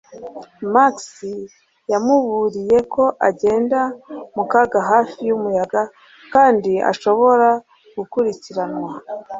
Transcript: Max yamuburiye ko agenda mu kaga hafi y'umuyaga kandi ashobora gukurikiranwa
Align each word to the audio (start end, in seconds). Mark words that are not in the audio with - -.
Max 0.73 0.95
yamuburiye 1.91 2.77
ko 2.93 3.03
agenda 3.29 3.79
mu 4.35 4.43
kaga 4.51 4.79
hafi 4.91 5.19
y'umuyaga 5.29 5.81
kandi 6.33 6.71
ashobora 6.91 7.47
gukurikiranwa 7.97 8.89